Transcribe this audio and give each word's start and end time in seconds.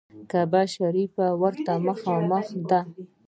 کعبه 0.29 0.61
شریفه 0.75 1.25
ورته 1.41 1.73
مخامخ 1.87 2.47
ده. 2.69 2.79